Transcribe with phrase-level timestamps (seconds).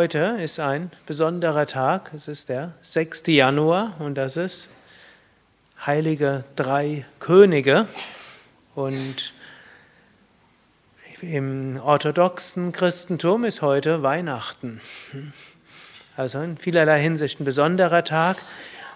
[0.00, 2.12] Heute ist ein besonderer Tag.
[2.16, 3.24] Es ist der 6.
[3.26, 4.66] Januar und das ist
[5.84, 7.86] Heilige Drei Könige.
[8.74, 9.34] Und
[11.20, 14.80] im orthodoxen Christentum ist heute Weihnachten.
[16.16, 18.38] Also in vielerlei Hinsicht ein besonderer Tag.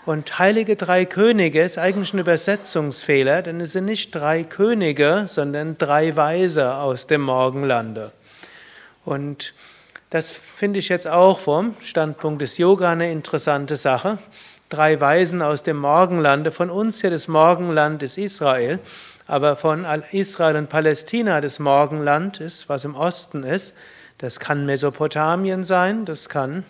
[0.07, 5.77] Und Heilige Drei Könige ist eigentlich ein Übersetzungsfehler, denn es sind nicht drei Könige, sondern
[5.77, 8.13] drei Weise aus dem Morgenlande.
[9.05, 9.53] Und
[10.15, 14.19] das finde ich jetzt auch vom Standpunkt des Yoga eine interessante Sache.
[14.69, 18.79] Drei Weisen aus dem Morgenlande, von uns hier das Morgenland ist Israel,
[19.27, 23.75] aber von Israel und Palästina das Morgenland ist, was im Osten ist.
[24.19, 26.65] Das kann Mesopotamien sein, das kann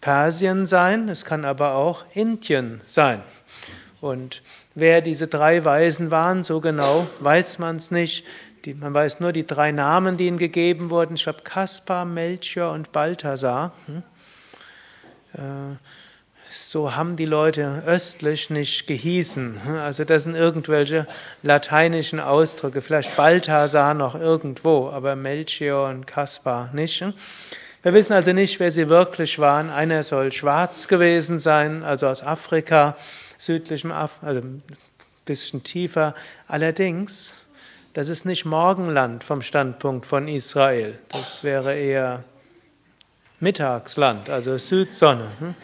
[0.00, 3.20] Persien sein, es kann aber auch Indien sein.
[4.00, 4.42] Und
[4.76, 8.24] wer diese drei Weisen waren, so genau weiß man es nicht.
[8.64, 11.16] Die, man weiß nur die drei Namen, die ihnen gegeben wurden.
[11.16, 13.72] Ich glaube, Kaspar, Melchior und Balthasar.
[13.86, 14.02] Hm?
[15.34, 15.76] Äh,
[16.50, 19.60] so haben die Leute östlich nicht gehießen.
[19.64, 19.74] Hm?
[19.76, 21.06] Also das sind irgendwelche
[21.42, 22.80] lateinischen Ausdrücke.
[22.80, 27.02] Vielleicht Balthasar noch irgendwo, aber Melchior und Kaspar nicht.
[27.02, 27.12] Hm?
[27.82, 29.68] Wir wissen also nicht, wer sie wirklich waren.
[29.68, 32.96] Einer soll schwarz gewesen sein, also aus Afrika,
[33.36, 34.62] südlichem Afrika, also ein
[35.26, 36.14] bisschen tiefer.
[36.48, 37.34] Allerdings
[37.94, 40.98] das ist nicht Morgenland vom Standpunkt von Israel.
[41.10, 42.24] Das wäre eher
[43.38, 45.28] Mittagsland, also Südsonne.
[45.38, 45.54] Hm?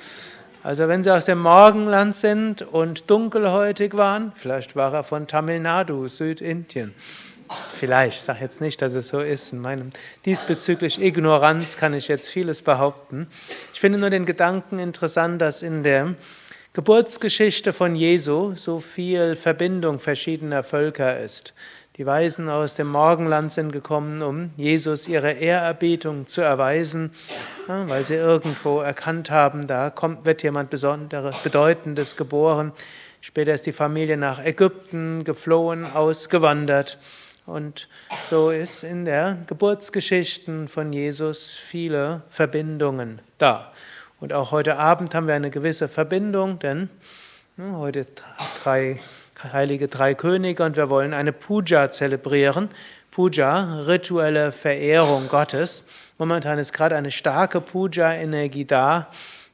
[0.62, 5.58] Also wenn sie aus dem Morgenland sind und dunkelhäutig waren, vielleicht war er von Tamil
[5.58, 6.94] Nadu, Südindien.
[7.74, 9.52] Vielleicht, ich sage jetzt nicht, dass es so ist.
[9.52, 9.90] In meinem
[10.24, 13.26] diesbezüglich Ignoranz kann ich jetzt vieles behaupten.
[13.74, 16.14] Ich finde nur den Gedanken interessant, dass in der
[16.74, 21.54] Geburtsgeschichte von Jesu so viel Verbindung verschiedener Völker ist.
[22.00, 27.12] Die Weisen aus dem Morgenland sind gekommen, um Jesus ihre Ehrerbietung zu erweisen,
[27.66, 32.72] weil sie irgendwo erkannt haben, da kommt, wird jemand Besonderes, Bedeutendes geboren.
[33.20, 36.96] Später ist die Familie nach Ägypten geflohen, ausgewandert.
[37.44, 37.86] Und
[38.30, 43.74] so ist in der Geburtsgeschichten von Jesus viele Verbindungen da.
[44.20, 46.88] Und auch heute Abend haben wir eine gewisse Verbindung, denn
[47.58, 48.06] heute
[48.64, 49.00] drei
[49.42, 52.68] heilige drei Könige und wir wollen eine Puja zelebrieren.
[53.10, 55.84] Puja, rituelle Verehrung Gottes.
[56.18, 59.08] Momentan ist gerade eine starke Puja-Energie da.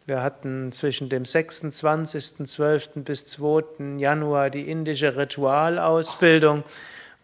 [0.06, 3.02] Wir hatten zwischen dem 26.12.
[3.02, 3.98] bis 2.
[3.98, 6.64] Januar die indische Ritualausbildung,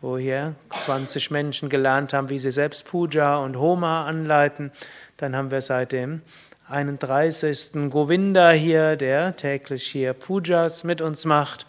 [0.01, 4.73] wo hier 20 Menschen gelernt haben, wie sie selbst Puja und Homa anleiten.
[5.17, 6.23] Dann haben wir seit dem
[6.69, 7.91] 31.
[7.91, 11.67] Govinda hier, der täglich hier Pujas mit uns macht.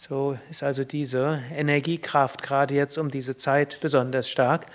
[0.00, 4.66] So ist also diese Energiekraft gerade jetzt um diese Zeit besonders stark.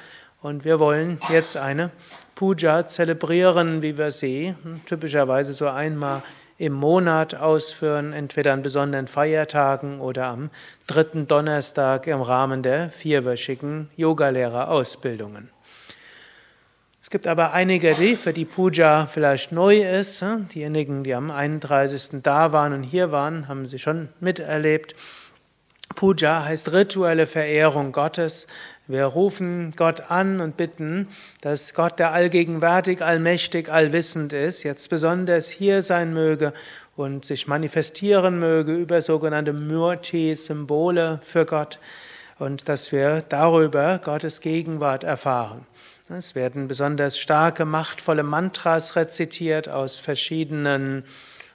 [0.42, 1.92] Und wir wollen jetzt eine
[2.36, 4.54] Puja zelebrieren, wie wir sie
[4.86, 6.24] typischerweise so einmal
[6.58, 10.50] im Monat ausführen, entweder an besonderen Feiertagen oder am
[10.88, 15.53] dritten Donnerstag im Rahmen der vierwöchigen Yogalehrerausbildungen.
[17.14, 20.26] Es gibt aber einige, die für die Puja vielleicht neu ist.
[20.56, 22.24] Diejenigen, die am 31.
[22.24, 24.96] da waren und hier waren, haben sie schon miterlebt.
[25.94, 28.48] Puja heißt rituelle Verehrung Gottes.
[28.88, 31.08] Wir rufen Gott an und bitten,
[31.42, 36.52] dass Gott, der allgegenwärtig, allmächtig, allwissend ist, jetzt besonders hier sein möge
[36.96, 41.78] und sich manifestieren möge über sogenannte Murti, Symbole für Gott
[42.40, 45.68] und dass wir darüber Gottes Gegenwart erfahren.
[46.10, 51.06] Es werden besonders starke, machtvolle Mantras rezitiert aus verschiedenen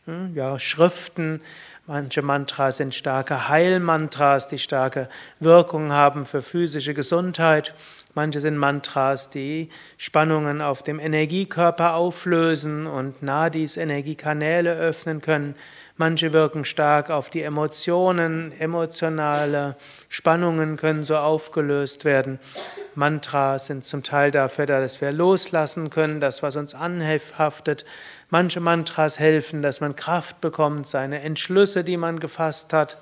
[0.06, 1.42] hm, ja, Schriften.
[1.86, 7.74] Manche Mantras sind starke Heilmantras, die starke Wirkung haben für physische Gesundheit.
[8.18, 15.54] Manche sind Mantras, die Spannungen auf dem Energiekörper auflösen und Nadis Energiekanäle öffnen können.
[15.96, 19.76] Manche wirken stark auf die Emotionen, emotionale
[20.08, 22.40] Spannungen können so aufgelöst werden.
[22.96, 27.84] Mantras sind zum Teil dafür da, dass wir loslassen können, das, was uns anhaftet.
[28.30, 32.96] Manche Mantras helfen, dass man Kraft bekommt, seine Entschlüsse, die man gefasst hat.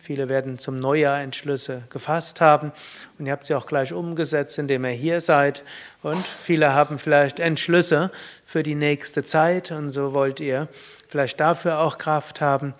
[0.00, 2.70] Viele werden zum Neujahr Entschlüsse gefasst haben
[3.18, 5.64] und ihr habt sie auch gleich umgesetzt, indem ihr hier seid.
[6.02, 8.12] Und viele haben vielleicht Entschlüsse
[8.46, 10.68] für die nächste Zeit und so wollt ihr
[11.08, 12.74] vielleicht dafür auch Kraft haben.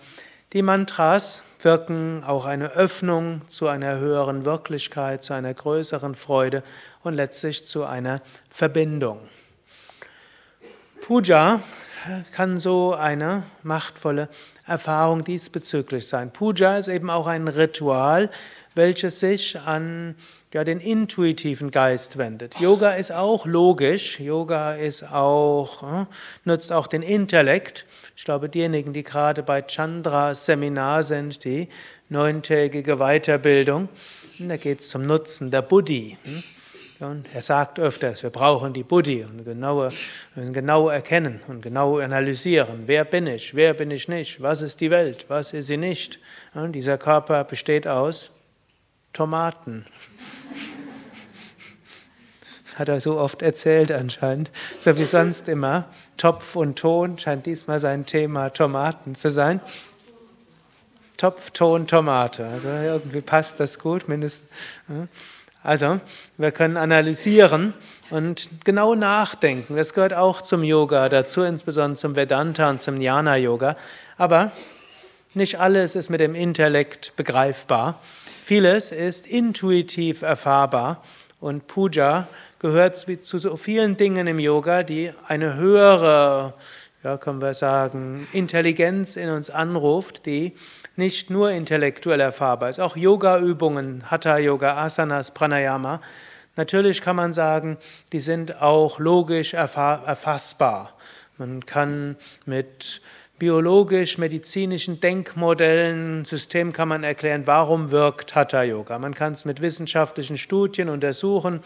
[0.53, 6.63] Die Mantras wirken auch eine Öffnung zu einer höheren Wirklichkeit, zu einer größeren Freude
[7.03, 9.19] und letztlich zu einer Verbindung.
[11.01, 11.59] Puja
[12.33, 14.29] kann so eine machtvolle
[14.65, 16.31] Erfahrung diesbezüglich sein.
[16.31, 18.29] Puja ist eben auch ein Ritual,
[18.75, 20.15] welches sich an
[20.53, 22.59] ja, den intuitiven Geist wendet.
[22.59, 26.05] Yoga ist auch logisch, Yoga ist auch, äh,
[26.45, 27.85] nutzt auch den Intellekt.
[28.15, 31.69] Ich glaube, diejenigen, die gerade bei Chandras Seminar sind, die
[32.09, 33.89] neuntägige Weiterbildung,
[34.37, 36.17] da geht es zum Nutzen der Buddhi.
[37.33, 39.91] Er sagt öfters, wir brauchen die Buddhi und genaue,
[40.35, 42.83] genau erkennen und genau analysieren.
[42.85, 43.53] Wer bin ich?
[43.53, 44.41] Wer bin ich nicht?
[44.41, 45.25] Was ist die Welt?
[45.27, 46.19] Was ist sie nicht?
[46.53, 48.31] Und dieser Körper besteht aus
[49.11, 49.85] Tomaten.
[52.75, 54.49] Hat er so oft erzählt anscheinend.
[54.79, 55.89] So wie sonst immer.
[56.15, 59.59] Topf und Ton scheint diesmal sein Thema Tomaten zu sein.
[61.17, 62.45] Topf, Ton, Tomate.
[62.45, 64.47] Also irgendwie passt das gut, mindestens.
[65.63, 66.01] Also,
[66.37, 67.73] wir können analysieren
[68.09, 69.77] und genau nachdenken.
[69.77, 73.77] Das gehört auch zum Yoga dazu, insbesondere zum Vedanta und zum Jnana Yoga.
[74.17, 74.51] Aber
[75.33, 78.01] nicht alles ist mit dem Intellekt begreifbar.
[78.43, 81.01] Vieles ist intuitiv erfahrbar
[81.39, 82.27] und Puja
[82.59, 86.55] gehört zu so vielen Dingen im Yoga, die eine höhere,
[87.03, 90.53] ja, können wir sagen, Intelligenz in uns anruft, die
[90.95, 92.79] nicht nur intellektuell erfahrbar ist.
[92.79, 96.01] Auch Yoga-Übungen, Hatha-Yoga, Asanas, Pranayama,
[96.55, 97.77] natürlich kann man sagen,
[98.11, 100.93] die sind auch logisch erfassbar.
[101.37, 103.01] Man kann mit
[103.43, 108.97] biologisch-medizinischen Denkmodellen, System kann man erklären, warum wirkt Hatha Yoga.
[108.99, 111.63] Man kann es mit wissenschaftlichen Studien untersuchen und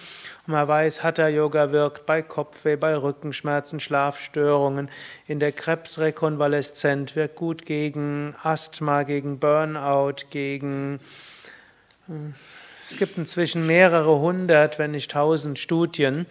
[0.47, 4.89] man weiß, Hatha Yoga wirkt bei Kopfweh, bei Rückenschmerzen, Schlafstörungen,
[5.27, 10.99] in der Krebsrekonvaleszenz, wirkt gut gegen Asthma, gegen Burnout, gegen
[12.09, 12.13] äh,
[12.89, 16.25] es gibt inzwischen mehrere hundert, wenn nicht tausend Studien,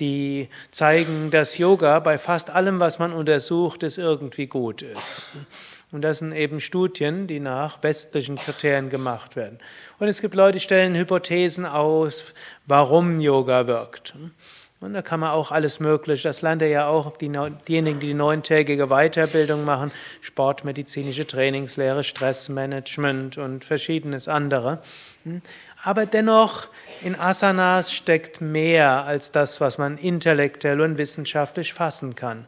[0.00, 5.28] die zeigen, dass Yoga bei fast allem, was man untersucht, es irgendwie gut ist.
[5.92, 9.58] Und das sind eben Studien, die nach westlichen Kriterien gemacht werden.
[9.98, 12.32] Und es gibt Leute, die stellen Hypothesen aus,
[12.66, 14.14] warum Yoga wirkt.
[14.80, 17.30] Und da kann man auch alles Mögliche, das lernt er ja auch, die,
[17.68, 19.92] diejenigen, die die neuntägige Weiterbildung machen,
[20.22, 24.80] sportmedizinische Trainingslehre, Stressmanagement und verschiedenes andere.
[25.82, 26.68] Aber dennoch,
[27.02, 32.46] in Asanas steckt mehr als das, was man intellektuell und wissenschaftlich fassen kann.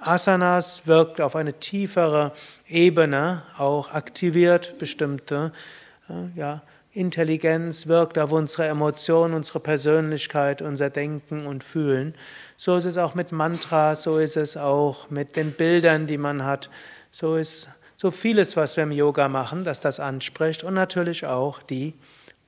[0.00, 2.32] Asanas wirkt auf eine tiefere
[2.66, 5.52] Ebene, auch aktiviert bestimmte
[6.10, 12.14] äh, ja, Intelligenz, wirkt auf unsere Emotionen, unsere Persönlichkeit, unser Denken und Fühlen.
[12.58, 16.44] So ist es auch mit Mantras, so ist es auch mit den Bildern, die man
[16.44, 16.68] hat,
[17.10, 21.62] so ist so vieles, was wir im Yoga machen, dass das anspricht und natürlich auch
[21.62, 21.94] die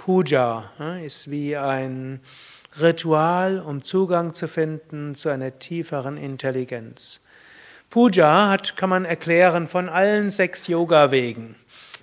[0.04, 0.64] Puja
[1.04, 2.20] ist wie ein
[2.80, 7.20] Ritual, um Zugang zu finden zu einer tieferen Intelligenz.
[7.90, 11.54] Puja hat, kann man erklären von allen sechs Yoga-Wegen.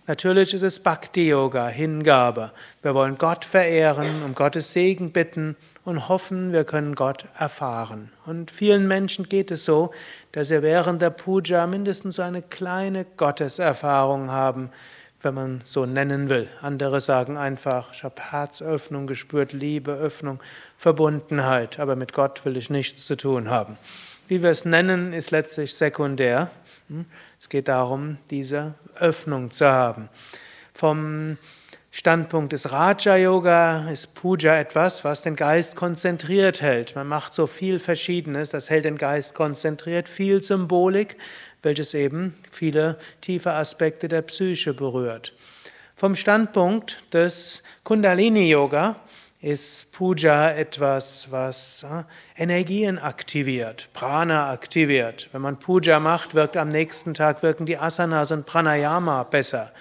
[0.05, 2.51] Natürlich ist es Bhakti-Yoga, Hingabe.
[2.83, 8.11] Wir wollen Gott verehren, um Gottes Segen bitten und hoffen, wir können Gott erfahren.
[8.27, 9.89] Und vielen Menschen geht es so,
[10.33, 14.69] dass sie während der Puja mindestens so eine kleine Gotteserfahrung haben,
[15.22, 16.48] wenn man so nennen will.
[16.62, 20.40] Andere sagen einfach, ich habe Herzöffnung gespürt, Liebe, Öffnung,
[20.78, 23.78] Verbundenheit, aber mit Gott will ich nichts zu tun haben.
[24.28, 26.52] Wie wir es nennen, ist letztlich sekundär.
[26.90, 27.06] Hm?
[27.40, 30.09] Es geht darum, diese Öffnung zu haben.
[30.74, 31.38] Vom
[31.92, 36.95] Standpunkt des Raja Yoga ist Puja etwas, was den Geist konzentriert hält.
[36.95, 41.18] Man macht so viel Verschiedenes, das hält den Geist konzentriert, viel Symbolik,
[41.61, 45.33] welches eben viele tiefe Aspekte der Psyche berührt.
[45.95, 48.97] Vom Standpunkt des Kundalini Yoga
[49.42, 52.04] ist Puja etwas, was äh,
[52.42, 55.30] Energien aktiviert, Prana aktiviert.
[55.31, 59.71] Wenn man Puja macht, wirkt am nächsten Tag wirken die Asanas und Pranayama besser.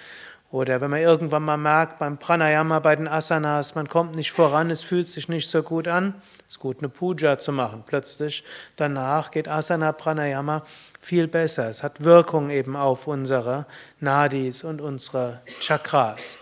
[0.49, 4.71] Oder wenn man irgendwann mal merkt beim Pranayama, bei den Asanas, man kommt nicht voran,
[4.71, 6.13] es fühlt sich nicht so gut an,
[6.47, 7.83] ist gut, eine Puja zu machen.
[7.85, 8.45] Plötzlich
[8.77, 10.63] danach geht Asana Pranayama
[11.01, 11.69] viel besser.
[11.69, 13.65] Es hat Wirkung eben auf unsere
[13.99, 16.37] Nadis und unsere Chakras.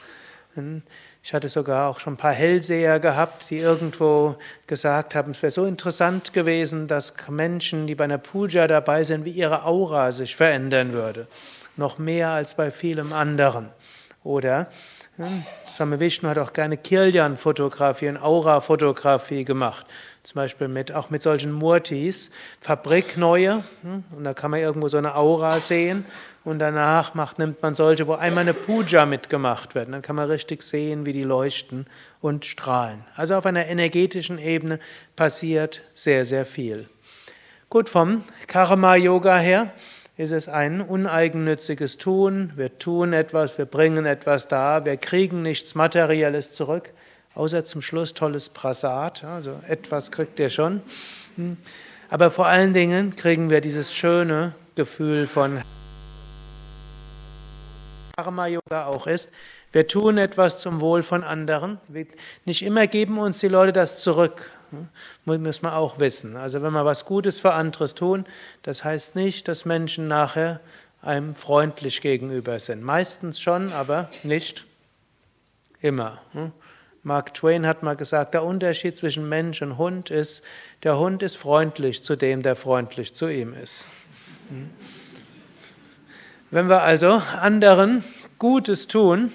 [1.23, 4.35] Ich hatte sogar auch schon ein paar Hellseher gehabt, die irgendwo
[4.67, 9.25] gesagt haben, es wäre so interessant gewesen, dass Menschen, die bei einer Puja dabei sind,
[9.25, 11.27] wie ihre Aura sich verändern würde.
[11.77, 13.69] Noch mehr als bei vielem anderen.
[14.23, 14.67] Oder
[15.17, 15.43] hm,
[15.75, 19.85] Swami Vishnu hat auch gerne Kirlian-Fotografie und Aura-Fotografie gemacht.
[20.23, 23.63] Zum Beispiel mit, auch mit solchen Murtis, Fabrikneue.
[23.83, 26.05] Hm, und da kann man irgendwo so eine Aura sehen.
[26.43, 29.91] Und danach macht, nimmt man solche, wo einmal eine Puja mitgemacht wird.
[29.93, 31.87] Dann kann man richtig sehen, wie die leuchten
[32.21, 33.03] und strahlen.
[33.15, 34.79] Also auf einer energetischen Ebene
[35.15, 36.87] passiert sehr, sehr viel.
[37.69, 39.71] Gut, vom Karma-Yoga her
[40.17, 42.53] ist es ein uneigennütziges Tun.
[42.55, 46.93] Wir tun etwas, wir bringen etwas da, wir kriegen nichts Materielles zurück,
[47.33, 49.23] außer zum Schluss tolles Prasad.
[49.25, 50.81] Also etwas kriegt ihr schon.
[51.35, 51.57] Hm.
[52.09, 55.61] Aber vor allen Dingen kriegen wir dieses schöne Gefühl von
[58.15, 59.31] Karma Yoga auch ist.
[59.75, 61.79] Wir tun etwas zum Wohl von anderen.
[62.45, 64.49] Nicht immer geben uns die Leute das zurück.
[64.71, 64.87] Hm?
[65.43, 66.37] Muss man auch wissen.
[66.37, 68.25] Also wenn wir was Gutes für anderes tun,
[68.63, 70.61] das heißt nicht, dass Menschen nachher
[71.01, 72.83] einem freundlich gegenüber sind.
[72.83, 74.65] Meistens schon, aber nicht
[75.81, 76.21] immer.
[76.31, 76.53] Hm?
[77.03, 80.41] Mark Twain hat mal gesagt, der Unterschied zwischen Mensch und Hund ist,
[80.83, 83.89] der Hund ist freundlich zu dem, der freundlich zu ihm ist.
[84.47, 84.69] Hm?
[86.49, 88.05] Wenn wir also anderen
[88.39, 89.33] Gutes tun,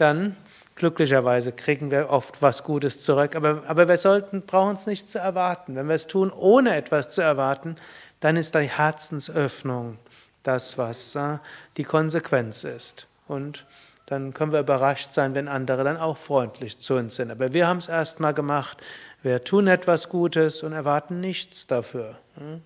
[0.00, 0.36] dann
[0.74, 3.36] glücklicherweise kriegen wir oft was Gutes zurück.
[3.36, 5.76] Aber, aber wir sollten, brauchen es nicht zu erwarten.
[5.76, 7.76] Wenn wir es tun, ohne etwas zu erwarten,
[8.20, 9.98] dann ist die Herzensöffnung
[10.42, 11.38] das, was äh,
[11.76, 13.06] die Konsequenz ist.
[13.28, 13.66] Und
[14.06, 17.30] dann können wir überrascht sein, wenn andere dann auch freundlich zu uns sind.
[17.30, 18.78] Aber wir haben es erstmal gemacht.
[19.22, 22.18] Wir tun etwas Gutes und erwarten nichts dafür.
[22.36, 22.62] Hm?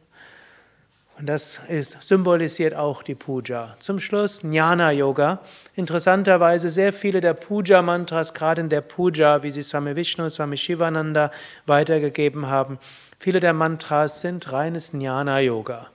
[1.16, 3.76] Und das ist, symbolisiert auch die Puja.
[3.78, 5.40] Zum Schluss Jnana Yoga.
[5.76, 11.30] Interessanterweise sehr viele der Puja-Mantras, gerade in der Puja, wie sie Swami Vishnu, Swami Shivananda
[11.66, 12.78] weitergegeben haben,
[13.20, 15.86] viele der Mantras sind reines Jnana Yoga.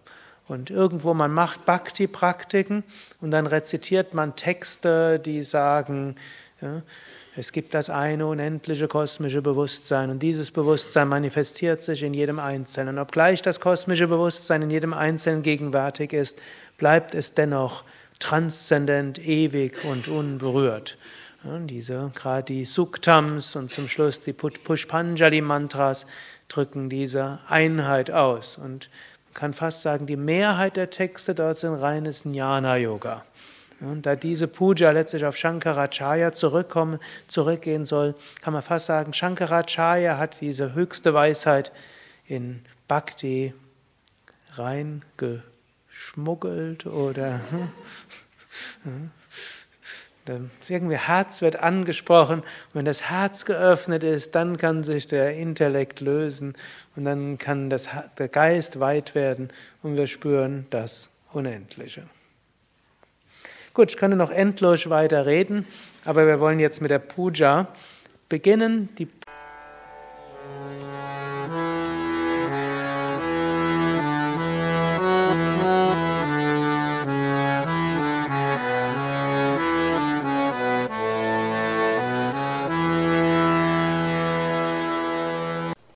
[0.47, 2.83] Und irgendwo man macht Bhakti-Praktiken
[3.19, 6.15] und dann rezitiert man Texte, die sagen,
[6.61, 6.81] ja,
[7.39, 12.97] es gibt das eine unendliche kosmische Bewusstsein und dieses Bewusstsein manifestiert sich in jedem Einzelnen.
[12.97, 16.41] Und obgleich das kosmische Bewusstsein in jedem Einzelnen gegenwärtig ist,
[16.77, 17.85] bleibt es dennoch
[18.19, 20.97] transzendent, ewig und unberührt.
[21.45, 26.07] Ja, diese, gerade die Suktams und zum Schluss die Pushpanjali-Mantras
[26.49, 28.57] drücken diese Einheit aus.
[28.57, 28.89] Und
[29.27, 33.23] man kann fast sagen, die Mehrheit der Texte dort sind reines Jnana-Yoga.
[33.81, 40.17] Und da diese Puja letztlich auf Shankaracharya zurückkommen, zurückgehen soll, kann man fast sagen, Shankaracharya
[40.17, 41.71] hat diese höchste Weisheit
[42.25, 43.53] in Bhakti
[44.55, 47.39] reingeschmuggelt oder
[50.67, 52.43] irgendwie Herz wird angesprochen.
[52.73, 56.55] Wenn das Herz geöffnet ist, dann kann sich der Intellekt lösen
[56.95, 59.49] und dann kann das, der Geist weit werden
[59.81, 62.03] und wir spüren das Unendliche.
[63.73, 65.65] Gut, ich könnte noch endlos weiter reden,
[66.03, 67.67] aber wir wollen jetzt mit der Puja
[68.27, 68.89] beginnen.
[68.97, 69.05] Die